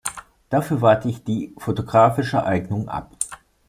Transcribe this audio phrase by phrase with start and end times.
[0.49, 3.15] Dafür warte ich die fotografische Eignung ab.